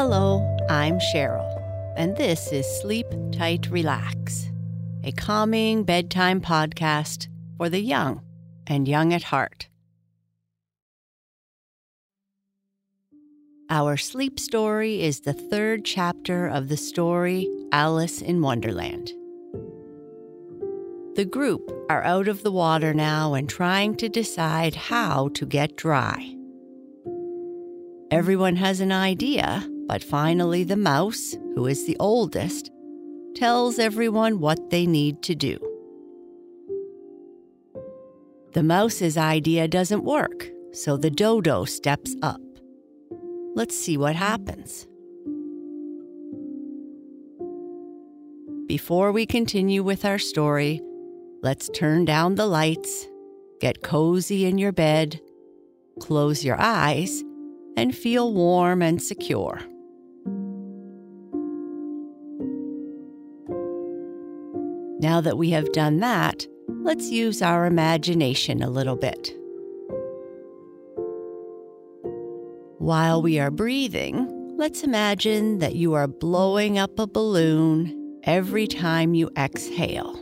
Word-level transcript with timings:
Hello, 0.00 0.56
I'm 0.70 1.00
Sheryl, 1.12 1.60
and 1.96 2.16
this 2.16 2.52
is 2.52 2.64
Sleep 2.80 3.08
Tight 3.32 3.66
Relax, 3.68 4.48
a 5.02 5.10
calming 5.10 5.82
bedtime 5.82 6.40
podcast 6.40 7.26
for 7.56 7.68
the 7.68 7.80
young 7.80 8.22
and 8.68 8.86
young 8.86 9.12
at 9.12 9.24
heart. 9.24 9.66
Our 13.68 13.96
sleep 13.96 14.38
story 14.38 15.02
is 15.02 15.22
the 15.22 15.32
third 15.32 15.84
chapter 15.84 16.46
of 16.46 16.68
the 16.68 16.76
story 16.76 17.48
Alice 17.72 18.22
in 18.22 18.40
Wonderland. 18.40 19.10
The 21.16 21.26
group 21.28 21.72
are 21.90 22.04
out 22.04 22.28
of 22.28 22.44
the 22.44 22.52
water 22.52 22.94
now 22.94 23.34
and 23.34 23.48
trying 23.48 23.96
to 23.96 24.08
decide 24.08 24.76
how 24.76 25.30
to 25.30 25.44
get 25.44 25.74
dry. 25.74 26.36
Everyone 28.12 28.54
has 28.54 28.78
an 28.78 28.92
idea, 28.92 29.68
but 29.88 30.04
finally, 30.04 30.64
the 30.64 30.76
mouse, 30.76 31.34
who 31.54 31.66
is 31.66 31.86
the 31.86 31.96
oldest, 31.98 32.70
tells 33.34 33.78
everyone 33.78 34.38
what 34.38 34.68
they 34.68 34.86
need 34.86 35.22
to 35.22 35.34
do. 35.34 35.58
The 38.52 38.62
mouse's 38.62 39.16
idea 39.16 39.66
doesn't 39.66 40.04
work, 40.04 40.48
so 40.72 40.98
the 40.98 41.10
dodo 41.10 41.64
steps 41.64 42.14
up. 42.22 42.40
Let's 43.54 43.78
see 43.78 43.96
what 43.96 44.14
happens. 44.14 44.86
Before 48.66 49.10
we 49.12 49.24
continue 49.24 49.82
with 49.82 50.04
our 50.04 50.18
story, 50.18 50.82
let's 51.42 51.70
turn 51.70 52.04
down 52.04 52.34
the 52.34 52.46
lights, 52.46 53.06
get 53.60 53.82
cozy 53.82 54.44
in 54.44 54.58
your 54.58 54.72
bed, 54.72 55.18
close 55.98 56.44
your 56.44 56.60
eyes, 56.60 57.24
and 57.78 57.96
feel 57.96 58.34
warm 58.34 58.82
and 58.82 59.00
secure. 59.00 59.60
Now 65.00 65.20
that 65.20 65.38
we 65.38 65.50
have 65.50 65.70
done 65.72 66.00
that, 66.00 66.46
let's 66.68 67.10
use 67.10 67.40
our 67.40 67.66
imagination 67.66 68.62
a 68.62 68.70
little 68.70 68.96
bit. 68.96 69.32
While 72.78 73.22
we 73.22 73.38
are 73.38 73.50
breathing, 73.50 74.56
let's 74.56 74.82
imagine 74.82 75.58
that 75.58 75.76
you 75.76 75.94
are 75.94 76.08
blowing 76.08 76.78
up 76.78 76.98
a 76.98 77.06
balloon 77.06 78.20
every 78.24 78.66
time 78.66 79.14
you 79.14 79.30
exhale. 79.36 80.16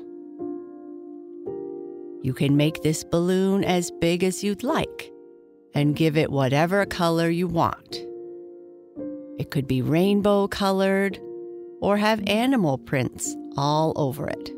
You 2.22 2.34
can 2.34 2.56
make 2.56 2.82
this 2.82 3.04
balloon 3.04 3.64
as 3.64 3.90
big 4.00 4.24
as 4.24 4.42
you'd 4.44 4.62
like 4.62 5.12
and 5.74 5.96
give 5.96 6.16
it 6.16 6.30
whatever 6.30 6.84
color 6.84 7.30
you 7.30 7.46
want. 7.46 8.04
It 9.38 9.50
could 9.50 9.66
be 9.66 9.80
rainbow 9.80 10.48
colored 10.48 11.18
or 11.80 11.96
have 11.96 12.22
animal 12.26 12.78
prints 12.78 13.34
all 13.56 13.92
over 13.96 14.28
it. 14.28 14.55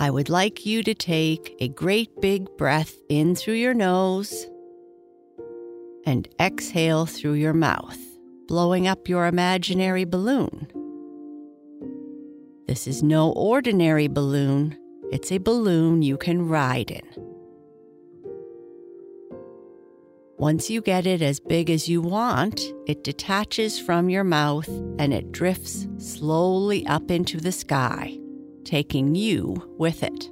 I 0.00 0.10
would 0.10 0.28
like 0.28 0.64
you 0.64 0.84
to 0.84 0.94
take 0.94 1.56
a 1.58 1.66
great 1.66 2.20
big 2.20 2.46
breath 2.56 2.94
in 3.08 3.34
through 3.34 3.54
your 3.54 3.74
nose 3.74 4.46
and 6.06 6.28
exhale 6.40 7.04
through 7.04 7.32
your 7.32 7.52
mouth, 7.52 7.98
blowing 8.46 8.86
up 8.86 9.08
your 9.08 9.26
imaginary 9.26 10.04
balloon. 10.04 10.68
This 12.68 12.86
is 12.86 13.02
no 13.02 13.32
ordinary 13.32 14.06
balloon, 14.06 14.78
it's 15.10 15.32
a 15.32 15.38
balloon 15.38 16.02
you 16.02 16.16
can 16.16 16.46
ride 16.46 16.92
in. 16.92 17.24
Once 20.38 20.70
you 20.70 20.80
get 20.80 21.08
it 21.08 21.22
as 21.22 21.40
big 21.40 21.68
as 21.70 21.88
you 21.88 22.00
want, 22.00 22.60
it 22.86 23.02
detaches 23.02 23.80
from 23.80 24.08
your 24.08 24.22
mouth 24.22 24.68
and 25.00 25.12
it 25.12 25.32
drifts 25.32 25.88
slowly 25.98 26.86
up 26.86 27.10
into 27.10 27.40
the 27.40 27.50
sky 27.50 28.16
taking 28.68 29.14
you 29.14 29.56
with 29.78 30.02
it. 30.02 30.30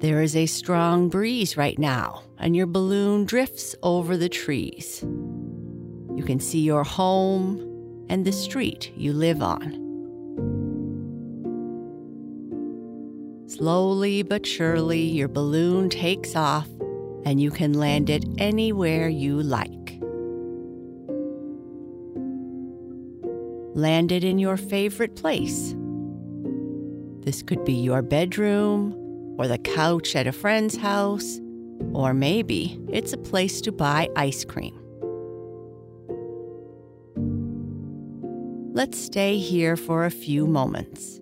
There 0.00 0.22
is 0.22 0.36
a 0.36 0.46
strong 0.46 1.08
breeze 1.08 1.56
right 1.56 1.78
now, 1.78 2.22
and 2.38 2.54
your 2.54 2.68
balloon 2.68 3.24
drifts 3.24 3.74
over 3.82 4.16
the 4.16 4.28
trees. 4.28 5.02
You 5.02 6.22
can 6.24 6.38
see 6.38 6.60
your 6.60 6.84
home 6.84 8.06
and 8.08 8.24
the 8.24 8.30
street 8.30 8.92
you 8.96 9.12
live 9.12 9.42
on. 9.42 9.76
Slowly 13.48 14.22
but 14.22 14.46
surely, 14.46 15.02
your 15.02 15.28
balloon 15.28 15.90
takes 15.90 16.36
off, 16.36 16.68
and 17.24 17.40
you 17.40 17.50
can 17.50 17.72
land 17.72 18.10
it 18.10 18.24
anywhere 18.38 19.08
you 19.08 19.42
like. 19.42 19.79
Landed 23.74 24.24
in 24.24 24.38
your 24.38 24.56
favorite 24.56 25.16
place. 25.16 25.74
This 27.20 27.42
could 27.42 27.64
be 27.64 27.74
your 27.74 28.02
bedroom, 28.02 28.94
or 29.38 29.46
the 29.46 29.58
couch 29.58 30.16
at 30.16 30.26
a 30.26 30.32
friend's 30.32 30.76
house, 30.76 31.40
or 31.92 32.12
maybe 32.12 32.78
it's 32.88 33.12
a 33.12 33.18
place 33.18 33.60
to 33.62 33.72
buy 33.72 34.08
ice 34.16 34.44
cream. 34.44 34.76
Let's 38.72 38.98
stay 38.98 39.38
here 39.38 39.76
for 39.76 40.04
a 40.04 40.10
few 40.10 40.46
moments. 40.46 41.18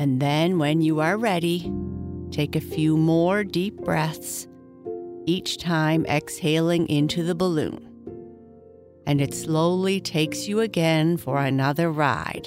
And 0.00 0.20
then, 0.20 0.58
when 0.58 0.80
you 0.80 1.00
are 1.00 1.16
ready, 1.16 1.72
take 2.30 2.56
a 2.56 2.60
few 2.60 2.96
more 2.96 3.42
deep 3.44 3.76
breaths, 3.78 4.46
each 5.26 5.58
time 5.58 6.06
exhaling 6.06 6.88
into 6.88 7.22
the 7.22 7.34
balloon 7.34 7.87
and 9.08 9.22
it 9.22 9.32
slowly 9.32 10.02
takes 10.02 10.46
you 10.46 10.60
again 10.60 11.16
for 11.16 11.38
another 11.38 11.90
ride. 11.90 12.46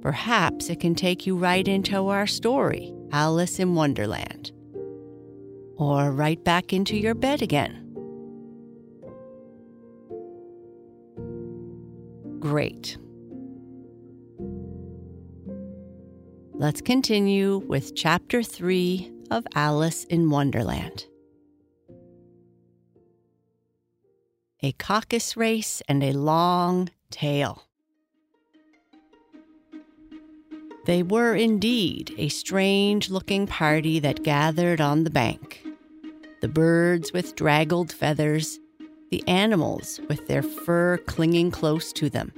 Perhaps 0.00 0.70
it 0.70 0.80
can 0.80 0.94
take 0.94 1.26
you 1.26 1.36
right 1.36 1.68
into 1.68 2.08
our 2.08 2.26
story, 2.26 2.94
Alice 3.12 3.58
in 3.58 3.74
Wonderland, 3.74 4.50
or 5.76 6.10
right 6.10 6.42
back 6.42 6.72
into 6.72 6.96
your 6.96 7.14
bed 7.14 7.42
again. 7.42 7.82
Great. 12.40 12.96
Let's 16.54 16.80
continue 16.80 17.58
with 17.58 17.94
Chapter 17.94 18.42
3 18.42 19.12
of 19.30 19.46
Alice 19.54 20.04
in 20.04 20.30
Wonderland. 20.30 21.04
A 24.64 24.72
caucus 24.72 25.36
race, 25.36 25.82
and 25.88 26.02
a 26.02 26.12
long 26.12 26.88
tail. 27.10 27.64
They 30.86 31.02
were 31.02 31.34
indeed 31.34 32.14
a 32.16 32.30
strange 32.30 33.10
looking 33.10 33.46
party 33.46 33.98
that 33.98 34.22
gathered 34.22 34.80
on 34.80 35.04
the 35.04 35.10
bank. 35.10 35.62
The 36.40 36.48
birds 36.48 37.12
with 37.12 37.36
draggled 37.36 37.92
feathers, 37.92 38.58
the 39.10 39.22
animals 39.28 40.00
with 40.08 40.28
their 40.28 40.42
fur 40.42 40.96
clinging 40.96 41.50
close 41.50 41.92
to 41.92 42.08
them, 42.08 42.32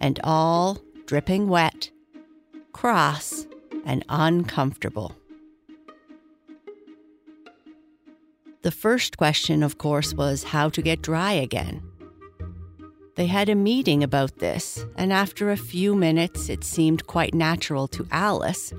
and 0.00 0.20
all 0.22 0.78
dripping 1.06 1.48
wet, 1.48 1.90
cross, 2.72 3.44
and 3.84 4.04
uncomfortable. 4.08 5.16
The 8.66 8.72
first 8.72 9.16
question, 9.16 9.62
of 9.62 9.78
course, 9.78 10.12
was 10.12 10.42
how 10.42 10.70
to 10.70 10.82
get 10.82 11.00
dry 11.00 11.34
again. 11.34 11.82
They 13.14 13.28
had 13.28 13.48
a 13.48 13.54
meeting 13.54 14.02
about 14.02 14.40
this, 14.40 14.84
and 14.96 15.12
after 15.12 15.52
a 15.52 15.56
few 15.56 15.94
minutes, 15.94 16.48
it 16.48 16.64
seemed 16.64 17.06
quite 17.06 17.32
natural 17.32 17.86
to 17.86 18.08
Alice 18.10 18.72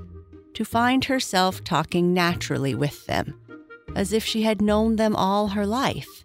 to 0.52 0.64
find 0.66 1.06
herself 1.06 1.64
talking 1.64 2.12
naturally 2.12 2.74
with 2.74 3.06
them, 3.06 3.40
as 3.96 4.12
if 4.12 4.26
she 4.26 4.42
had 4.42 4.60
known 4.60 4.96
them 4.96 5.16
all 5.16 5.48
her 5.48 5.64
life. 5.64 6.22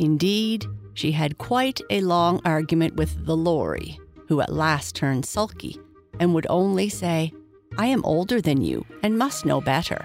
Indeed, 0.00 0.66
she 0.92 1.12
had 1.12 1.38
quite 1.38 1.80
a 1.88 2.00
long 2.00 2.40
argument 2.44 2.96
with 2.96 3.26
the 3.26 3.36
Lory, 3.36 4.00
who 4.26 4.40
at 4.40 4.52
last 4.52 4.96
turned 4.96 5.24
sulky 5.24 5.78
and 6.18 6.34
would 6.34 6.48
only 6.50 6.88
say, 6.88 7.32
I 7.78 7.86
am 7.86 8.04
older 8.04 8.40
than 8.40 8.60
you 8.60 8.84
and 9.04 9.16
must 9.16 9.46
know 9.46 9.60
better 9.60 10.04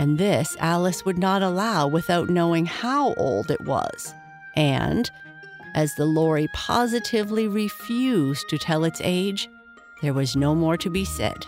and 0.00 0.16
this 0.16 0.56
Alice 0.60 1.04
would 1.04 1.18
not 1.18 1.42
allow 1.42 1.86
without 1.86 2.30
knowing 2.30 2.64
how 2.64 3.12
old 3.14 3.50
it 3.50 3.60
was. 3.60 4.14
And, 4.56 5.10
as 5.74 5.94
the 5.94 6.06
Lory 6.06 6.48
positively 6.54 7.46
refused 7.46 8.48
to 8.48 8.56
tell 8.56 8.84
its 8.84 9.02
age, 9.04 9.50
there 10.00 10.14
was 10.14 10.34
no 10.34 10.54
more 10.54 10.78
to 10.78 10.88
be 10.88 11.04
said. 11.04 11.44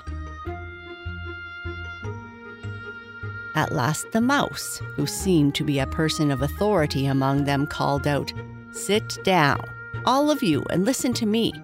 At 3.54 3.72
last, 3.72 4.12
the 4.12 4.20
mouse, 4.20 4.82
who 4.96 5.06
seemed 5.06 5.54
to 5.54 5.64
be 5.64 5.78
a 5.78 5.86
person 5.86 6.30
of 6.30 6.42
authority 6.42 7.06
among 7.06 7.44
them, 7.44 7.66
called 7.66 8.06
out, 8.06 8.34
Sit 8.72 9.16
down, 9.24 9.64
all 10.04 10.30
of 10.30 10.42
you, 10.42 10.62
and 10.68 10.84
listen 10.84 11.14
to 11.14 11.24
me. 11.24 11.54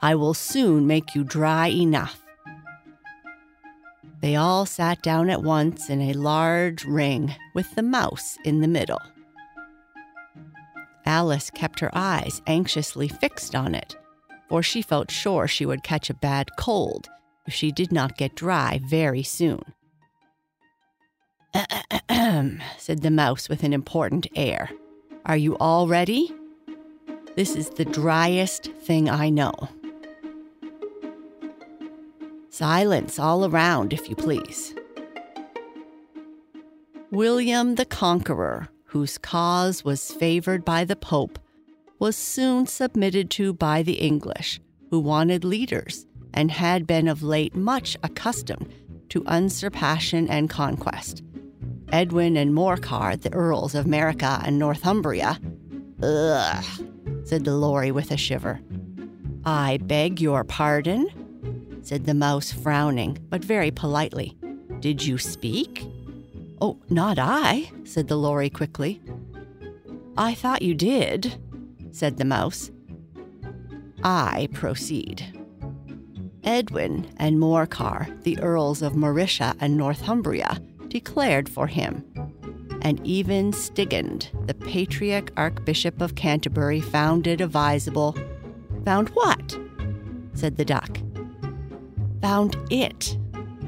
I 0.00 0.14
will 0.14 0.34
soon 0.34 0.86
make 0.86 1.12
you 1.16 1.24
dry 1.24 1.66
enough. 1.66 2.19
They 4.20 4.36
all 4.36 4.66
sat 4.66 5.02
down 5.02 5.30
at 5.30 5.42
once 5.42 5.88
in 5.88 6.02
a 6.02 6.12
large 6.12 6.84
ring 6.84 7.34
with 7.54 7.74
the 7.74 7.82
mouse 7.82 8.36
in 8.44 8.60
the 8.60 8.68
middle. 8.68 9.00
Alice 11.06 11.50
kept 11.50 11.80
her 11.80 11.90
eyes 11.94 12.42
anxiously 12.46 13.08
fixed 13.08 13.54
on 13.54 13.74
it, 13.74 13.96
for 14.48 14.62
she 14.62 14.82
felt 14.82 15.10
sure 15.10 15.48
she 15.48 15.64
would 15.64 15.82
catch 15.82 16.10
a 16.10 16.14
bad 16.14 16.50
cold 16.56 17.08
if 17.46 17.54
she 17.54 17.72
did 17.72 17.90
not 17.90 18.18
get 18.18 18.36
dry 18.36 18.80
very 18.84 19.22
soon. 19.22 19.62
Said 22.78 23.02
the 23.02 23.10
mouse 23.10 23.48
with 23.48 23.64
an 23.64 23.72
important 23.72 24.26
air. 24.36 24.70
Are 25.24 25.36
you 25.36 25.56
all 25.56 25.88
ready? 25.88 26.30
This 27.36 27.56
is 27.56 27.70
the 27.70 27.84
driest 27.84 28.70
thing 28.82 29.08
I 29.08 29.30
know. 29.30 29.54
Silence 32.50 33.18
all 33.18 33.46
around, 33.46 33.92
if 33.92 34.08
you 34.08 34.16
please. 34.16 34.74
William 37.12 37.76
the 37.76 37.84
Conqueror, 37.84 38.68
whose 38.84 39.18
cause 39.18 39.84
was 39.84 40.10
favored 40.12 40.64
by 40.64 40.84
the 40.84 40.96
Pope, 40.96 41.38
was 42.00 42.16
soon 42.16 42.66
submitted 42.66 43.30
to 43.30 43.52
by 43.52 43.82
the 43.82 43.94
English, 43.94 44.60
who 44.90 44.98
wanted 44.98 45.44
leaders 45.44 46.06
and 46.34 46.50
had 46.50 46.86
been 46.86 47.06
of 47.06 47.22
late 47.22 47.54
much 47.54 47.96
accustomed 48.02 48.72
to 49.10 49.22
unsurpassion 49.26 50.28
and 50.28 50.50
conquest. 50.50 51.22
Edwin 51.92 52.36
and 52.36 52.52
Morcar, 52.52 53.20
the 53.20 53.32
Earls 53.32 53.74
of 53.74 53.86
Mercia 53.86 54.40
and 54.44 54.58
Northumbria, 54.58 55.38
ugh, 56.02 56.64
said 57.24 57.44
the 57.44 57.54
Lory 57.54 57.90
with 57.92 58.10
a 58.10 58.16
shiver. 58.16 58.60
I 59.44 59.78
beg 59.82 60.20
your 60.20 60.44
pardon, 60.44 61.08
said 61.90 62.06
the 62.06 62.14
mouse, 62.14 62.52
frowning, 62.52 63.18
but 63.30 63.44
very 63.44 63.72
politely. 63.72 64.38
Did 64.78 65.04
you 65.04 65.18
speak? 65.18 65.84
Oh, 66.60 66.78
not 66.88 67.18
I, 67.18 67.72
said 67.82 68.06
the 68.06 68.14
Lory 68.14 68.48
quickly. 68.48 69.02
I 70.16 70.34
thought 70.34 70.62
you 70.62 70.72
did, 70.72 71.34
said 71.90 72.16
the 72.16 72.24
mouse. 72.24 72.70
I 74.04 74.48
proceed. 74.52 75.36
Edwin 76.44 77.12
and 77.16 77.40
Morcar, 77.40 78.22
the 78.22 78.38
Earls 78.38 78.82
of 78.82 78.94
Mercia 78.94 79.56
and 79.58 79.76
Northumbria, 79.76 80.60
declared 80.86 81.48
for 81.48 81.66
him. 81.66 82.04
And 82.82 83.04
even 83.04 83.50
Stigand, 83.50 84.28
the 84.46 84.54
patriarch 84.54 85.32
Archbishop 85.36 86.00
of 86.00 86.14
Canterbury, 86.14 86.80
found 86.80 87.26
it 87.26 87.40
advisable. 87.40 88.16
Found 88.84 89.08
what? 89.08 89.58
said 90.34 90.56
the 90.56 90.64
duck. 90.64 91.00
Found 92.22 92.56
it, 92.70 93.16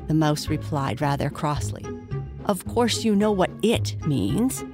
the 0.08 0.14
mouse 0.14 0.48
replied 0.48 1.00
rather 1.00 1.30
crossly. 1.30 1.84
Of 2.44 2.66
course, 2.66 3.04
you 3.04 3.14
know 3.14 3.32
what 3.32 3.50
it 3.62 3.96
means. 4.06 4.64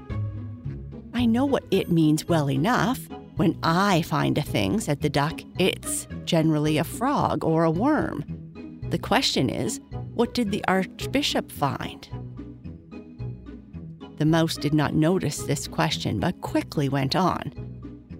I 1.14 1.26
know 1.26 1.44
what 1.44 1.64
it 1.70 1.90
means 1.90 2.26
well 2.26 2.50
enough. 2.50 3.08
When 3.36 3.56
I 3.62 4.02
find 4.02 4.36
a 4.36 4.42
thing, 4.42 4.80
said 4.80 5.00
the 5.00 5.08
duck, 5.08 5.40
it's 5.58 6.08
generally 6.24 6.78
a 6.78 6.84
frog 6.84 7.44
or 7.44 7.64
a 7.64 7.70
worm. 7.70 8.24
The 8.90 8.98
question 8.98 9.48
is, 9.48 9.80
what 10.14 10.34
did 10.34 10.50
the 10.50 10.64
Archbishop 10.66 11.52
find? 11.52 12.08
The 14.16 14.26
mouse 14.26 14.56
did 14.56 14.74
not 14.74 14.94
notice 14.94 15.38
this 15.38 15.68
question, 15.68 16.18
but 16.18 16.40
quickly 16.40 16.88
went 16.88 17.14
on 17.14 17.67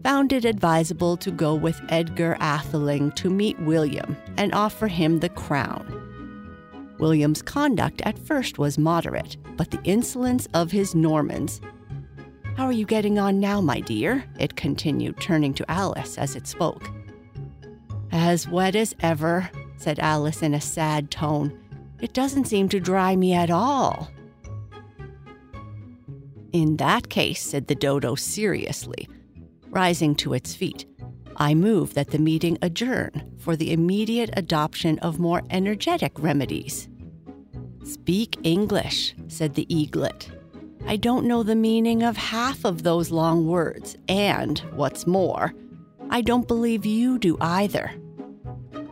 found 0.02 0.32
it 0.32 0.44
advisable 0.44 1.16
to 1.18 1.30
go 1.30 1.54
with 1.54 1.80
Edgar 1.88 2.36
Atheling 2.40 3.14
to 3.16 3.30
meet 3.30 3.58
William 3.60 4.16
and 4.36 4.54
offer 4.54 4.86
him 4.86 5.20
the 5.20 5.28
crown. 5.28 5.94
William's 6.98 7.42
conduct 7.42 8.00
at 8.02 8.18
first 8.18 8.58
was 8.58 8.78
moderate, 8.78 9.36
but 9.56 9.70
the 9.70 9.82
insolence 9.84 10.48
of 10.54 10.70
his 10.70 10.94
Normans. 10.94 11.60
How 12.56 12.66
are 12.66 12.72
you 12.72 12.84
getting 12.86 13.18
on 13.18 13.38
now, 13.38 13.60
my 13.60 13.80
dear? 13.80 14.24
It 14.38 14.56
continued, 14.56 15.20
turning 15.20 15.54
to 15.54 15.70
Alice 15.70 16.18
as 16.18 16.34
it 16.34 16.48
spoke. 16.48 16.90
As 18.10 18.48
wet 18.48 18.74
as 18.74 18.96
ever, 19.00 19.48
said 19.76 20.00
Alice 20.00 20.42
in 20.42 20.54
a 20.54 20.60
sad 20.60 21.10
tone. 21.10 21.56
It 22.00 22.12
doesn't 22.14 22.46
seem 22.46 22.68
to 22.70 22.80
dry 22.80 23.14
me 23.14 23.32
at 23.32 23.50
all. 23.50 24.10
In 26.52 26.76
that 26.78 27.08
case, 27.08 27.42
said 27.42 27.68
the 27.68 27.74
dodo 27.74 28.14
seriously, 28.14 29.08
rising 29.70 30.14
to 30.16 30.34
its 30.34 30.54
feet. 30.54 30.86
I 31.36 31.54
move 31.54 31.94
that 31.94 32.10
the 32.10 32.18
meeting 32.18 32.58
adjourn 32.62 33.32
for 33.38 33.54
the 33.54 33.72
immediate 33.72 34.30
adoption 34.36 34.98
of 35.00 35.20
more 35.20 35.42
energetic 35.50 36.18
remedies. 36.18 36.88
Speak 37.84 38.38
English, 38.42 39.14
said 39.28 39.54
the 39.54 39.72
eaglet. 39.74 40.30
I 40.86 40.96
don't 40.96 41.26
know 41.26 41.42
the 41.42 41.54
meaning 41.54 42.02
of 42.02 42.16
half 42.16 42.64
of 42.64 42.82
those 42.82 43.10
long 43.10 43.46
words, 43.46 43.96
and, 44.08 44.58
what's 44.74 45.06
more, 45.06 45.54
I 46.10 46.22
don't 46.22 46.48
believe 46.48 46.86
you 46.86 47.18
do 47.18 47.36
either. 47.40 47.92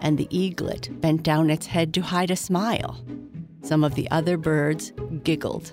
And 0.01 0.19
the 0.19 0.29
eaglet 0.31 1.01
bent 1.01 1.23
down 1.23 1.51
its 1.51 1.67
head 1.67 1.95
to 1.95 2.01
hide 2.03 2.31
a 2.31 2.37
smile. 2.37 3.03
Some 3.63 3.83
of 3.83 3.95
the 3.95 4.11
other 4.11 4.37
birds 4.37 4.93
giggled. 5.25 5.73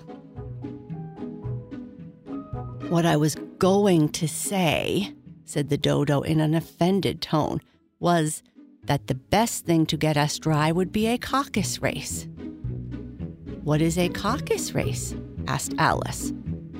What 2.88 3.06
I 3.06 3.16
was 3.16 3.36
going 3.64 4.10
to 4.10 4.28
say, 4.28 5.10
said 5.46 5.70
the 5.70 5.78
dodo 5.78 6.20
in 6.20 6.38
an 6.38 6.54
offended 6.54 7.22
tone, 7.22 7.62
was 7.98 8.42
that 8.84 9.06
the 9.06 9.14
best 9.14 9.64
thing 9.64 9.86
to 9.86 9.96
get 9.96 10.18
us 10.18 10.38
dry 10.38 10.70
would 10.70 10.92
be 10.92 11.06
a 11.06 11.16
caucus 11.16 11.80
race. 11.80 12.28
What 13.62 13.80
is 13.80 13.96
a 13.96 14.10
caucus 14.10 14.74
race? 14.74 15.14
asked 15.46 15.72
Alice. 15.78 16.30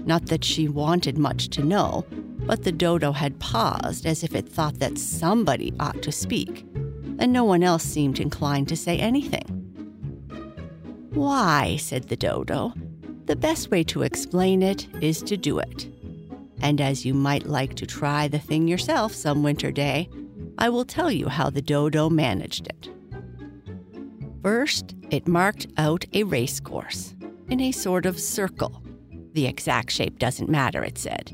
Not 0.04 0.26
that 0.26 0.44
she 0.44 0.68
wanted 0.68 1.16
much 1.16 1.48
to 1.56 1.64
know, 1.64 2.04
but 2.40 2.64
the 2.64 2.72
dodo 2.72 3.12
had 3.12 3.40
paused 3.40 4.04
as 4.04 4.22
if 4.22 4.34
it 4.34 4.46
thought 4.46 4.78
that 4.80 4.98
somebody 4.98 5.72
ought 5.80 6.02
to 6.02 6.12
speak, 6.12 6.66
and 7.18 7.32
no 7.32 7.44
one 7.44 7.62
else 7.62 7.82
seemed 7.82 8.20
inclined 8.20 8.68
to 8.68 8.76
say 8.76 8.98
anything. 8.98 9.46
Why, 11.14 11.76
said 11.76 12.10
the 12.10 12.16
dodo, 12.16 12.74
the 13.24 13.36
best 13.36 13.70
way 13.70 13.84
to 13.84 14.02
explain 14.02 14.62
it 14.62 14.86
is 15.00 15.22
to 15.22 15.38
do 15.38 15.58
it. 15.60 15.93
And 16.60 16.80
as 16.80 17.04
you 17.04 17.14
might 17.14 17.46
like 17.46 17.74
to 17.74 17.86
try 17.86 18.28
the 18.28 18.38
thing 18.38 18.68
yourself 18.68 19.12
some 19.14 19.42
winter 19.42 19.70
day, 19.70 20.08
I 20.58 20.68
will 20.68 20.84
tell 20.84 21.10
you 21.10 21.28
how 21.28 21.50
the 21.50 21.62
dodo 21.62 22.08
managed 22.08 22.66
it. 22.66 22.88
First, 24.42 24.94
it 25.10 25.26
marked 25.26 25.66
out 25.76 26.04
a 26.12 26.22
race 26.24 26.60
course 26.60 27.14
in 27.48 27.60
a 27.60 27.72
sort 27.72 28.06
of 28.06 28.20
circle. 28.20 28.82
The 29.32 29.46
exact 29.46 29.90
shape 29.90 30.18
doesn't 30.18 30.48
matter, 30.48 30.84
it 30.84 30.98
said. 30.98 31.32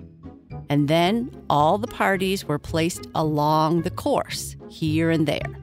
And 0.69 0.89
then 0.89 1.31
all 1.51 1.79
the 1.79 1.89
parties 1.89 2.45
were 2.45 2.59
placed 2.59 3.07
along 3.15 3.83
the 3.83 3.91
course, 3.91 4.57
here 4.69 5.11
and 5.11 5.27
there. 5.27 5.59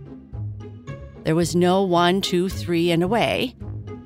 There 1.24 1.36
was 1.36 1.56
no 1.56 1.84
one, 1.84 2.22
two, 2.22 2.50
three, 2.50 2.92
and 2.92 3.02
away, 3.02 3.56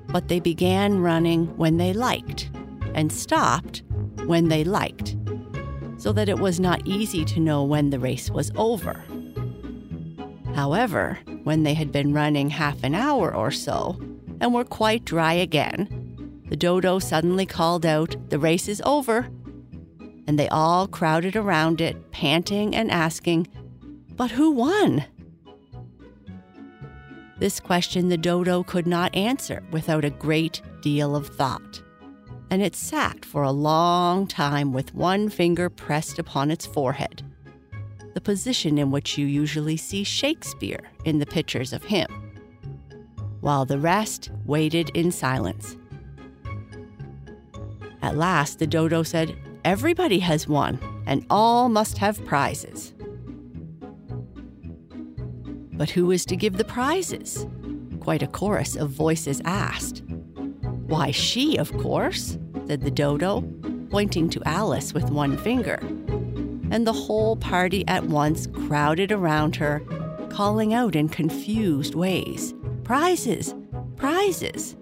but 0.08 0.28
they 0.28 0.40
began 0.40 1.00
running 1.00 1.48
when 1.58 1.78
they 1.78 1.94
liked 1.94 2.52
and 2.94 3.12
stopped 3.12 3.84
when 4.26 4.50
they 4.50 4.64
liked 4.64 5.16
so 6.02 6.12
that 6.12 6.28
it 6.28 6.40
was 6.40 6.60
not 6.60 6.82
easy 6.84 7.24
to 7.24 7.40
know 7.40 7.64
when 7.64 7.92
the 7.92 8.00
race 8.00 8.32
was 8.32 8.52
over. 8.56 9.04
However, 10.56 11.20
when 11.44 11.62
they 11.62 11.76
had 11.76 11.92
been 11.92 12.12
running 12.12 12.50
half 12.50 12.84
an 12.84 12.96
hour 12.96 13.34
or 13.34 13.52
so 13.52 14.00
and 14.40 14.52
were 14.52 14.64
quite 14.64 15.06
dry 15.06 15.34
again, 15.34 16.42
the 16.50 16.56
dodo 16.56 16.98
suddenly 16.98 17.46
called 17.46 17.86
out, 17.86 18.16
The 18.30 18.40
race 18.40 18.68
is 18.68 18.82
over! 18.84 19.30
And 20.26 20.40
they 20.40 20.50
all 20.50 20.88
crowded 20.88 21.36
around 21.36 21.82
it, 21.82 22.10
panting 22.10 22.76
and 22.76 22.90
asking, 22.90 23.48
But 24.16 24.32
who 24.32 24.50
won? 24.50 25.06
This 27.38 27.60
question 27.60 28.10
the 28.10 28.18
dodo 28.18 28.64
could 28.64 28.88
not 28.88 29.14
answer 29.14 29.62
without 29.70 30.04
a 30.04 30.10
great 30.10 30.64
deal 30.82 31.16
of 31.16 31.28
thought 31.28 31.84
and 32.52 32.62
it 32.62 32.76
sat 32.76 33.24
for 33.24 33.44
a 33.44 33.52
long 33.52 34.28
time 34.28 34.74
with 34.74 34.94
one 34.94 35.30
finger 35.30 35.70
pressed 35.70 36.20
upon 36.20 36.52
its 36.52 36.66
forehead, 36.66 37.24
the 38.14 38.20
position 38.20 38.78
in 38.78 38.92
which 38.92 39.18
you 39.18 39.26
usually 39.26 39.78
see 39.78 40.04
Shakespeare 40.04 40.92
in 41.06 41.20
the 41.20 41.26
pictures 41.26 41.72
of 41.72 41.86
him, 41.86 42.08
while 43.40 43.64
the 43.64 43.80
rest 43.80 44.32
waited 44.46 44.90
in 44.90 45.14
silence. 45.14 45.78
At 48.02 48.18
last, 48.18 48.60
the 48.60 48.68
dodo 48.68 49.02
said, 49.04 49.34
Everybody 49.64 50.20
has 50.20 50.48
won, 50.48 50.78
and 51.06 51.26
all 51.30 51.70
must 51.70 52.00
have 52.00 52.24
prizes. 52.26 52.94
But 55.74 55.90
who 55.90 56.12
is 56.12 56.26
to 56.26 56.36
give 56.36 56.58
the 56.58 56.66
prizes? 56.66 57.48
Quite 58.02 58.24
a 58.24 58.28
chorus 58.28 58.76
of 58.76 58.90
voices 58.90 59.42
asked. 59.46 60.04
Why, 60.88 61.12
she, 61.12 61.58
of 61.58 61.72
course, 61.78 62.38
said 62.68 62.82
the 62.82 62.92
dodo, 62.92 63.42
pointing 63.90 64.30
to 64.30 64.42
Alice 64.46 64.94
with 64.94 65.10
one 65.10 65.38
finger. 65.38 65.80
And 66.72 66.88
the 66.88 66.94
whole 66.94 67.36
party 67.36 67.86
at 67.88 68.06
once 68.06 68.48
crowded 68.48 69.12
around 69.12 69.58
her, 69.58 69.82
calling 70.30 70.74
out 70.74 70.96
in 70.96 71.10
confused 71.10 71.96
ways 71.96 72.54
Prizes! 72.84 73.54
Prizes! 73.96 74.76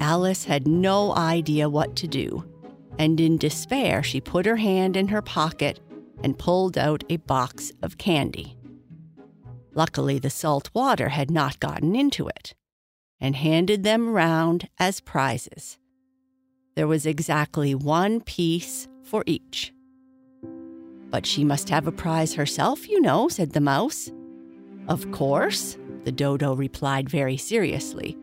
Alice 0.00 0.44
had 0.44 0.66
no 0.66 1.14
idea 1.14 1.68
what 1.68 1.96
to 1.96 2.06
do, 2.06 2.44
and 2.98 3.18
in 3.20 3.38
despair, 3.38 4.02
she 4.02 4.20
put 4.20 4.46
her 4.46 4.56
hand 4.56 4.96
in 4.96 5.08
her 5.08 5.22
pocket 5.22 5.80
and 6.22 6.38
pulled 6.38 6.78
out 6.78 7.04
a 7.08 7.16
box 7.18 7.72
of 7.82 7.98
candy. 7.98 8.56
Luckily, 9.74 10.18
the 10.18 10.30
salt 10.30 10.70
water 10.74 11.08
had 11.08 11.30
not 11.30 11.58
gotten 11.58 11.96
into 11.96 12.28
it, 12.28 12.54
and 13.24 13.36
handed 13.36 13.84
them 13.84 14.10
round 14.10 14.68
as 14.78 15.00
prizes. 15.00 15.78
There 16.76 16.86
was 16.86 17.06
exactly 17.06 17.74
one 17.74 18.20
piece 18.20 18.86
for 19.02 19.24
each. 19.26 19.72
But 21.08 21.24
she 21.24 21.42
must 21.42 21.70
have 21.70 21.86
a 21.86 21.92
prize 21.92 22.34
herself, 22.34 22.86
you 22.86 23.00
know, 23.00 23.28
said 23.28 23.52
the 23.52 23.62
mouse. 23.62 24.12
Of 24.88 25.10
course, 25.10 25.78
the 26.04 26.12
dodo 26.12 26.54
replied 26.54 27.08
very 27.08 27.38
seriously. 27.38 28.18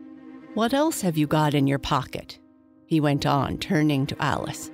What 0.54 0.72
else 0.72 1.00
have 1.00 1.18
you 1.18 1.26
got 1.26 1.52
in 1.52 1.66
your 1.66 1.80
pocket? 1.80 2.38
He 2.86 3.00
went 3.00 3.26
on, 3.26 3.58
turning 3.58 4.06
to 4.06 4.22
Alice. 4.22 4.70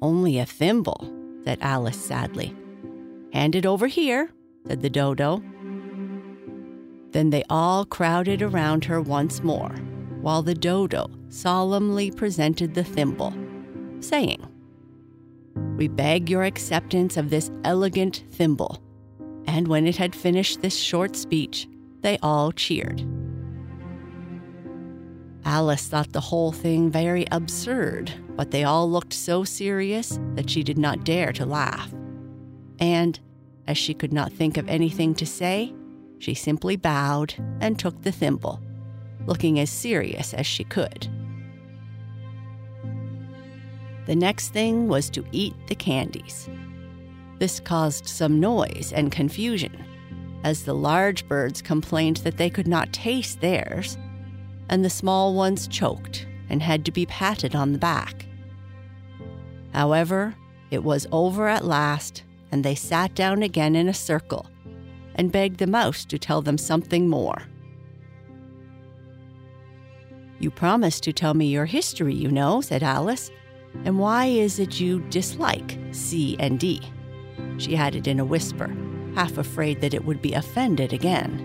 Only 0.00 0.38
a 0.38 0.46
thimble, 0.46 1.12
said 1.44 1.58
Alice 1.60 2.02
sadly. 2.02 2.56
Hand 3.34 3.54
it 3.54 3.66
over 3.66 3.88
here, 3.88 4.30
said 4.66 4.80
the 4.80 4.88
dodo. 4.88 5.42
Then 7.12 7.30
they 7.30 7.42
all 7.48 7.84
crowded 7.84 8.42
around 8.42 8.84
her 8.84 9.00
once 9.00 9.42
more, 9.42 9.74
while 10.20 10.42
the 10.42 10.54
dodo 10.54 11.10
solemnly 11.28 12.10
presented 12.10 12.74
the 12.74 12.84
thimble, 12.84 13.32
saying, 14.00 14.46
We 15.76 15.88
beg 15.88 16.28
your 16.28 16.44
acceptance 16.44 17.16
of 17.16 17.30
this 17.30 17.50
elegant 17.64 18.24
thimble. 18.30 18.82
And 19.46 19.68
when 19.68 19.86
it 19.86 19.96
had 19.96 20.14
finished 20.14 20.60
this 20.60 20.76
short 20.76 21.16
speech, 21.16 21.66
they 22.02 22.18
all 22.22 22.52
cheered. 22.52 23.02
Alice 25.44 25.88
thought 25.88 26.12
the 26.12 26.20
whole 26.20 26.52
thing 26.52 26.90
very 26.90 27.24
absurd, 27.32 28.12
but 28.36 28.50
they 28.50 28.64
all 28.64 28.90
looked 28.90 29.14
so 29.14 29.44
serious 29.44 30.20
that 30.34 30.50
she 30.50 30.62
did 30.62 30.76
not 30.76 31.04
dare 31.04 31.32
to 31.32 31.46
laugh. 31.46 31.90
And, 32.78 33.18
as 33.66 33.78
she 33.78 33.94
could 33.94 34.12
not 34.12 34.30
think 34.30 34.58
of 34.58 34.68
anything 34.68 35.14
to 35.14 35.24
say, 35.24 35.72
she 36.18 36.34
simply 36.34 36.76
bowed 36.76 37.34
and 37.60 37.78
took 37.78 38.02
the 38.02 38.12
thimble, 38.12 38.60
looking 39.26 39.58
as 39.58 39.70
serious 39.70 40.34
as 40.34 40.46
she 40.46 40.64
could. 40.64 41.08
The 44.06 44.16
next 44.16 44.50
thing 44.50 44.88
was 44.88 45.10
to 45.10 45.24
eat 45.32 45.54
the 45.66 45.74
candies. 45.74 46.48
This 47.38 47.60
caused 47.60 48.06
some 48.06 48.40
noise 48.40 48.92
and 48.94 49.12
confusion, 49.12 49.84
as 50.44 50.64
the 50.64 50.74
large 50.74 51.28
birds 51.28 51.60
complained 51.60 52.18
that 52.18 52.36
they 52.36 52.50
could 52.50 52.66
not 52.66 52.92
taste 52.92 53.40
theirs 53.40 53.98
and 54.68 54.84
the 54.84 54.90
small 54.90 55.34
ones 55.34 55.68
choked 55.68 56.26
and 56.48 56.62
had 56.62 56.84
to 56.84 56.92
be 56.92 57.06
patted 57.06 57.54
on 57.54 57.72
the 57.72 57.78
back. 57.78 58.26
However, 59.72 60.34
it 60.70 60.82
was 60.82 61.06
over 61.12 61.48
at 61.48 61.64
last, 61.64 62.22
and 62.50 62.64
they 62.64 62.74
sat 62.74 63.14
down 63.14 63.42
again 63.42 63.76
in 63.76 63.88
a 63.88 63.94
circle 63.94 64.46
and 65.18 65.32
begged 65.32 65.58
the 65.58 65.66
mouse 65.66 66.04
to 66.06 66.18
tell 66.18 66.40
them 66.40 66.56
something 66.56 67.08
more. 67.08 67.42
You 70.38 70.50
promised 70.50 71.02
to 71.02 71.12
tell 71.12 71.34
me 71.34 71.46
your 71.46 71.66
history, 71.66 72.14
you 72.14 72.30
know, 72.30 72.60
said 72.60 72.82
Alice. 72.84 73.30
And 73.84 73.98
why 73.98 74.26
is 74.26 74.58
it 74.58 74.80
you 74.80 75.00
dislike 75.10 75.76
C 75.90 76.36
and 76.38 76.58
D? 76.58 76.80
She 77.58 77.76
added 77.76 78.06
in 78.06 78.20
a 78.20 78.24
whisper, 78.24 78.74
half 79.16 79.36
afraid 79.36 79.80
that 79.80 79.94
it 79.94 80.04
would 80.04 80.22
be 80.22 80.32
offended 80.32 80.92
again. 80.92 81.44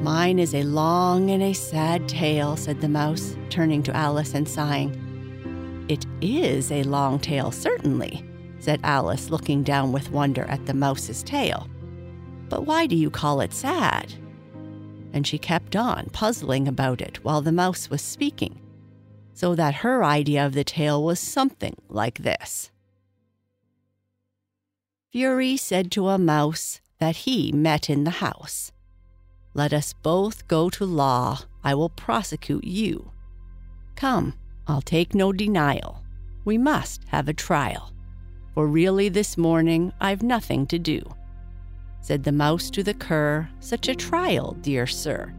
Mine 0.00 0.38
is 0.38 0.54
a 0.54 0.64
long 0.64 1.30
and 1.30 1.42
a 1.42 1.54
sad 1.54 2.08
tale, 2.08 2.56
said 2.56 2.80
the 2.80 2.88
mouse, 2.88 3.36
turning 3.48 3.82
to 3.84 3.96
Alice 3.96 4.34
and 4.34 4.48
sighing. 4.48 5.86
It 5.88 6.04
is 6.20 6.72
a 6.72 6.82
long 6.82 7.18
tale, 7.18 7.52
certainly, 7.52 8.24
said 8.58 8.80
Alice, 8.82 9.30
looking 9.30 9.62
down 9.62 9.92
with 9.92 10.10
wonder 10.10 10.44
at 10.44 10.66
the 10.66 10.74
mouse's 10.74 11.22
tail. 11.22 11.68
But 12.48 12.66
why 12.66 12.86
do 12.86 12.96
you 12.96 13.10
call 13.10 13.40
it 13.40 13.52
sad? 13.52 14.12
And 15.12 15.26
she 15.26 15.38
kept 15.38 15.76
on, 15.76 16.10
puzzling 16.12 16.66
about 16.66 17.00
it 17.00 17.24
while 17.24 17.40
the 17.40 17.52
mouse 17.52 17.88
was 17.88 18.02
speaking, 18.02 18.60
so 19.32 19.54
that 19.54 19.76
her 19.76 20.04
idea 20.04 20.44
of 20.44 20.54
the 20.54 20.64
tale 20.64 21.02
was 21.02 21.20
something 21.20 21.76
like 21.88 22.18
this 22.18 22.70
Fury 25.14 25.56
said 25.56 25.92
to 25.92 26.08
a 26.08 26.18
mouse 26.18 26.80
that 26.98 27.18
he 27.18 27.52
met 27.52 27.88
in 27.88 28.02
the 28.02 28.18
house. 28.18 28.72
Let 29.54 29.72
us 29.72 29.92
both 29.92 30.48
go 30.48 30.68
to 30.70 30.84
law. 30.84 31.38
I 31.62 31.76
will 31.76 31.90
prosecute 31.90 32.64
you. 32.64 33.12
Come, 33.94 34.34
I'll 34.66 34.82
take 34.82 35.14
no 35.14 35.32
denial. 35.32 36.02
We 36.44 36.58
must 36.58 37.04
have 37.06 37.28
a 37.28 37.32
trial. 37.32 37.92
For 38.54 38.66
really 38.66 39.08
this 39.08 39.38
morning 39.38 39.92
I've 40.00 40.24
nothing 40.24 40.66
to 40.66 40.80
do. 40.80 41.00
Said 42.04 42.22
the 42.22 42.32
mouse 42.32 42.68
to 42.68 42.82
the 42.82 42.92
cur, 42.92 43.48
Such 43.60 43.88
a 43.88 43.94
trial, 43.94 44.58
dear 44.60 44.86
sir, 44.86 45.32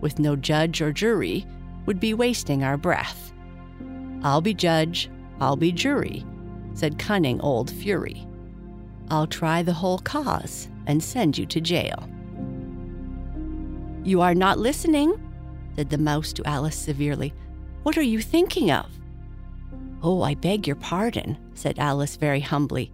with 0.00 0.18
no 0.18 0.34
judge 0.34 0.82
or 0.82 0.90
jury, 0.90 1.46
would 1.86 2.00
be 2.00 2.12
wasting 2.12 2.64
our 2.64 2.76
breath. 2.76 3.32
I'll 4.24 4.40
be 4.40 4.52
judge, 4.52 5.08
I'll 5.38 5.54
be 5.54 5.70
jury, 5.70 6.26
said 6.74 6.98
cunning 6.98 7.40
old 7.40 7.70
Fury. 7.70 8.26
I'll 9.12 9.28
try 9.28 9.62
the 9.62 9.72
whole 9.72 10.00
cause 10.00 10.68
and 10.88 11.00
send 11.00 11.38
you 11.38 11.46
to 11.46 11.60
jail. 11.60 12.08
You 14.02 14.20
are 14.20 14.34
not 14.34 14.58
listening, 14.58 15.14
said 15.76 15.88
the 15.88 15.98
mouse 15.98 16.32
to 16.32 16.48
Alice 16.48 16.74
severely. 16.74 17.32
What 17.84 17.96
are 17.96 18.02
you 18.02 18.20
thinking 18.20 18.72
of? 18.72 18.90
Oh, 20.02 20.22
I 20.22 20.34
beg 20.34 20.66
your 20.66 20.74
pardon, 20.74 21.38
said 21.54 21.78
Alice 21.78 22.16
very 22.16 22.40
humbly. 22.40 22.90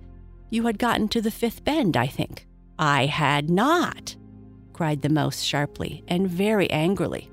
You 0.51 0.67
had 0.67 0.79
gotten 0.79 1.09
to 1.09 1.23
the 1.23 1.31
fifth 1.31 1.65
bend, 1.65 1.97
I 1.97 2.07
think. 2.07 2.47
I 2.79 3.07
had 3.07 3.51
not, 3.51 4.17
cried 4.73 5.03
the 5.03 5.09
mouse 5.09 5.43
sharply 5.43 6.03
and 6.09 6.29
very 6.29 6.71
angrily. 6.71 7.31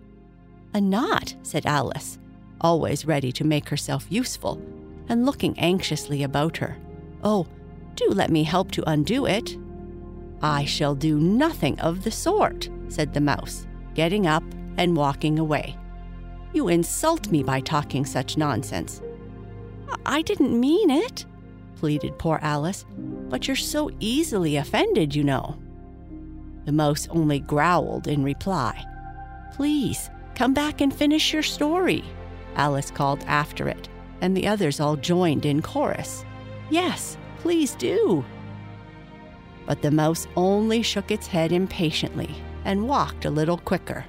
A 0.74 0.82
knot, 0.82 1.36
said 1.42 1.66
Alice, 1.66 2.20
always 2.62 3.06
ready 3.06 3.32
to 3.34 3.44
make 3.44 3.68
herself 3.70 4.06
useful, 4.10 4.62
and 5.10 5.26
looking 5.26 5.58
anxiously 5.60 6.24
about 6.24 6.58
her. 6.58 6.78
Oh, 7.24 7.48
do 7.96 8.08
let 8.10 8.30
me 8.30 8.44
help 8.44 8.72
to 8.72 8.90
undo 8.90 9.26
it. 9.26 9.58
I 10.42 10.66
shall 10.66 10.96
do 10.96 11.20
nothing 11.20 11.80
of 11.80 12.04
the 12.04 12.12
sort, 12.12 12.70
said 12.88 13.14
the 13.14 13.22
mouse, 13.22 13.68
getting 13.94 14.28
up 14.28 14.44
and 14.78 14.96
walking 14.96 15.40
away. 15.40 15.78
You 16.54 16.68
insult 16.68 17.32
me 17.32 17.44
by 17.44 17.62
talking 17.62 18.06
such 18.06 18.38
nonsense. 18.38 19.02
I 20.06 20.22
didn't 20.22 20.58
mean 20.60 20.90
it, 20.90 21.26
pleaded 21.76 22.18
poor 22.18 22.40
Alice, 22.42 22.86
but 23.32 23.48
you're 23.48 23.56
so 23.56 23.90
easily 24.02 24.58
offended, 24.58 25.16
you 25.16 25.24
know. 25.24 25.58
The 26.66 26.74
mouse 26.74 27.08
only 27.10 27.40
growled 27.40 28.08
in 28.08 28.24
reply. 28.24 28.86
Please, 29.54 30.10
come 30.36 30.54
back 30.54 30.82
and 30.82 30.94
finish 30.94 31.32
your 31.32 31.42
story, 31.42 32.04
Alice 32.56 32.92
called 32.92 33.24
after 33.28 33.70
it, 33.70 33.88
and 34.20 34.36
the 34.36 34.48
others 34.48 34.82
all 34.82 34.98
joined 34.98 35.46
in 35.46 35.62
chorus. 35.62 36.26
Yes, 36.70 37.18
please 37.40 37.74
do. 37.76 38.24
But 39.66 39.82
the 39.82 39.92
mouse 39.92 40.28
only 40.36 40.82
shook 40.82 41.10
its 41.10 41.26
head 41.26 41.54
impatiently 41.54 42.36
and 42.66 42.88
walked 42.88 43.24
a 43.24 43.32
little 43.32 43.58
quicker. 43.58 44.06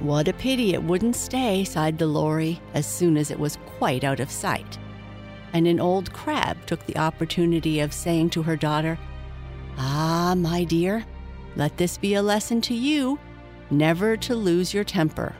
What 0.00 0.28
a 0.28 0.32
pity 0.32 0.72
it 0.72 0.82
wouldn't 0.82 1.16
stay, 1.16 1.64
sighed 1.64 1.98
the 1.98 2.06
Lory 2.06 2.60
as 2.72 2.86
soon 2.86 3.18
as 3.18 3.30
it 3.30 3.38
was 3.38 3.58
quite 3.78 4.02
out 4.02 4.20
of 4.20 4.30
sight. 4.30 4.78
And 5.52 5.66
an 5.66 5.80
old 5.80 6.12
crab 6.12 6.66
took 6.66 6.84
the 6.86 6.98
opportunity 6.98 7.80
of 7.80 7.92
saying 7.92 8.30
to 8.30 8.42
her 8.42 8.56
daughter, 8.56 8.98
Ah, 9.78 10.34
my 10.36 10.64
dear, 10.64 11.04
let 11.56 11.76
this 11.76 11.96
be 11.96 12.14
a 12.14 12.22
lesson 12.22 12.60
to 12.62 12.74
you 12.74 13.18
never 13.70 14.16
to 14.16 14.34
lose 14.34 14.72
your 14.72 14.84
temper. 14.84 15.34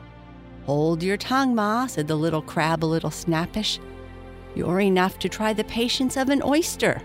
Hold 0.65 1.01
your 1.01 1.17
tongue, 1.17 1.55
Ma, 1.55 1.87
said 1.87 2.07
the 2.07 2.15
little 2.15 2.41
crab 2.41 2.83
a 2.83 2.85
little 2.85 3.11
snappish. 3.11 3.79
You're 4.55 4.81
enough 4.81 5.19
to 5.19 5.29
try 5.29 5.53
the 5.53 5.63
patience 5.63 6.17
of 6.17 6.29
an 6.29 6.43
oyster. 6.43 7.01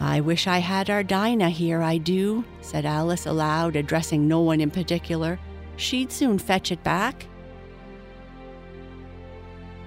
I 0.00 0.20
wish 0.20 0.46
I 0.46 0.58
had 0.58 0.90
our 0.90 1.02
Dinah 1.02 1.50
here, 1.50 1.82
I 1.82 1.98
do, 1.98 2.44
said 2.60 2.84
Alice 2.84 3.26
aloud, 3.26 3.76
addressing 3.76 4.28
no 4.28 4.40
one 4.40 4.60
in 4.60 4.70
particular. 4.70 5.38
She'd 5.76 6.12
soon 6.12 6.38
fetch 6.38 6.70
it 6.70 6.82
back. 6.82 7.26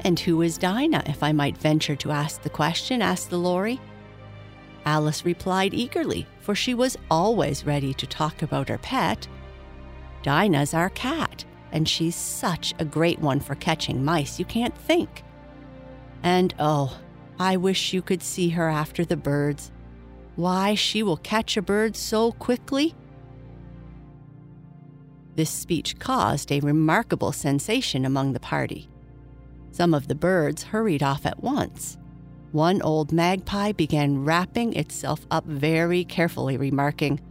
And 0.02 0.20
who 0.20 0.42
is 0.42 0.58
Dinah, 0.58 1.04
if 1.08 1.24
I 1.24 1.32
might 1.32 1.58
venture 1.58 1.96
to 1.98 2.12
ask 2.12 2.42
the 2.42 2.50
question? 2.50 3.02
asked 3.02 3.30
the 3.30 3.38
Lory. 3.38 3.80
Alice 4.86 5.26
replied 5.26 5.74
eagerly, 5.74 6.26
for 6.40 6.56
she 6.56 6.74
was 6.74 6.98
always 7.12 7.66
ready 7.66 7.94
to 7.94 8.08
talk 8.08 8.42
about 8.42 8.70
her 8.70 8.78
pet. 8.78 9.28
Dinah's 10.24 10.74
our 10.74 10.90
cat, 10.90 11.46
and 11.72 11.88
she's 11.88 12.16
such 12.16 12.74
a 12.80 12.86
great 12.86 13.20
one 13.20 13.40
for 13.40 13.56
catching 13.56 14.04
mice, 14.04 14.40
you 14.40 14.46
can't 14.46 14.78
think. 14.78 15.24
And 16.24 16.54
oh, 16.60 16.98
I 17.38 17.58
wish 17.58 17.94
you 17.94 18.02
could 18.02 18.24
see 18.24 18.50
her 18.50 18.70
after 18.70 19.06
the 19.06 19.18
birds. 19.18 19.72
Why, 20.36 20.76
she 20.76 21.04
will 21.04 21.18
catch 21.18 21.58
a 21.58 21.62
bird 21.62 21.96
so 21.96 22.32
quickly. 22.32 22.96
This 25.36 25.50
speech 25.50 26.00
caused 26.00 26.52
a 26.52 26.60
remarkable 26.60 27.32
sensation 27.32 28.06
among 28.06 28.34
the 28.34 28.40
party. 28.40 28.90
Some 29.80 29.94
of 29.94 30.10
the 30.10 30.16
birds 30.16 30.62
hurried 30.62 31.02
off 31.02 31.26
at 31.26 31.42
once. 31.42 31.98
One 32.52 32.82
old 32.82 33.14
magpie 33.14 33.72
began 33.72 34.26
wrapping 34.26 34.74
itself 34.74 35.26
up 35.32 35.46
very 35.46 36.04
carefully, 36.04 36.58
remarking, 36.58 37.22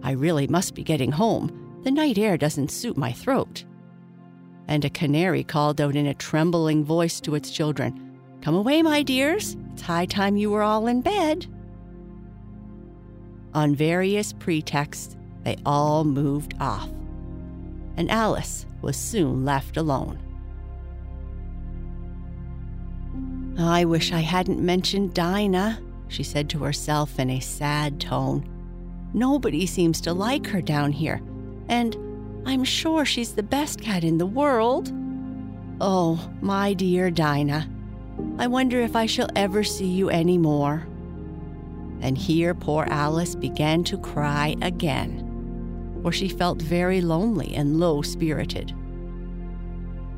I 0.00 0.12
really 0.12 0.46
must 0.46 0.76
be 0.76 0.84
getting 0.84 1.10
home. 1.10 1.80
The 1.82 1.90
night 1.90 2.16
air 2.16 2.36
doesn't 2.36 2.70
suit 2.70 2.96
my 2.96 3.10
throat. 3.10 3.64
And 4.68 4.84
a 4.84 4.90
canary 4.90 5.42
called 5.42 5.80
out 5.80 5.96
in 5.96 6.06
a 6.06 6.14
trembling 6.14 6.84
voice 6.84 7.20
to 7.22 7.34
its 7.34 7.50
children, 7.50 8.20
Come 8.40 8.54
away, 8.54 8.82
my 8.82 9.02
dears. 9.02 9.56
It's 9.72 9.82
high 9.82 10.06
time 10.06 10.36
you 10.36 10.52
were 10.52 10.62
all 10.62 10.86
in 10.86 11.00
bed. 11.00 11.48
On 13.52 13.74
various 13.74 14.32
pretexts, 14.32 15.16
they 15.42 15.56
all 15.66 16.04
moved 16.04 16.54
off, 16.60 16.88
and 17.96 18.08
Alice 18.08 18.64
was 18.80 18.96
soon 18.96 19.44
left 19.44 19.76
alone. 19.76 20.20
I 23.60 23.84
wish 23.84 24.12
I 24.12 24.20
hadn't 24.20 24.60
mentioned 24.60 25.14
Dinah, 25.14 25.80
she 26.08 26.22
said 26.22 26.48
to 26.50 26.60
herself 26.60 27.18
in 27.18 27.30
a 27.30 27.40
sad 27.40 28.00
tone. 28.00 28.48
Nobody 29.12 29.66
seems 29.66 30.00
to 30.02 30.12
like 30.12 30.46
her 30.46 30.62
down 30.62 30.92
here, 30.92 31.20
and 31.68 31.96
I'm 32.46 32.64
sure 32.64 33.04
she's 33.04 33.34
the 33.34 33.42
best 33.42 33.80
cat 33.80 34.02
in 34.02 34.18
the 34.18 34.26
world. 34.26 34.92
Oh, 35.80 36.30
my 36.40 36.72
dear 36.74 37.10
Dinah, 37.10 37.68
I 38.38 38.46
wonder 38.46 38.80
if 38.80 38.96
I 38.96 39.06
shall 39.06 39.28
ever 39.36 39.62
see 39.62 39.86
you 39.88 40.10
any 40.10 40.38
more. 40.38 40.86
And 42.00 42.16
here 42.16 42.54
poor 42.54 42.84
Alice 42.88 43.34
began 43.34 43.84
to 43.84 43.98
cry 43.98 44.56
again, 44.62 46.00
for 46.02 46.12
she 46.12 46.28
felt 46.28 46.62
very 46.62 47.00
lonely 47.00 47.54
and 47.54 47.78
low 47.78 48.00
spirited. 48.00 48.74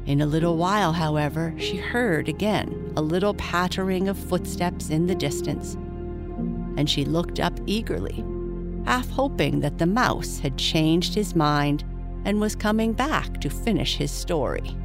In 0.05 0.21
a 0.21 0.27
little 0.27 0.57
while, 0.57 0.93
however, 0.93 1.55
she 1.59 1.77
heard 1.77 2.29
again 2.29 2.93
a 2.97 3.03
little 3.03 3.35
pattering 3.35 4.09
of 4.09 4.19
footsteps 4.19 4.91
in 4.91 5.07
the 5.07 5.15
distance, 5.15 5.75
and 6.77 6.91
she 6.91 7.05
looked 7.05 7.39
up 7.39 7.59
eagerly, 7.67 8.25
half 8.85 9.09
hoping 9.11 9.61
that 9.61 9.79
the 9.79 9.87
mouse 9.87 10.39
had 10.39 10.59
changed 10.59 11.15
his 11.15 11.37
mind 11.37 11.85
and 12.25 12.41
was 12.41 12.57
coming 12.57 12.93
back 12.93 13.41
to 13.41 13.49
finish 13.49 13.97
his 13.97 14.11
story. 14.11 14.77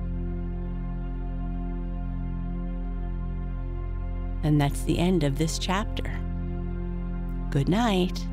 And 4.44 4.62
that's 4.62 4.84
the 4.84 5.00
end 5.00 5.24
of 5.24 5.38
this 5.38 5.58
chapter. 5.58 6.10
Good 7.50 7.70
night. 7.70 8.26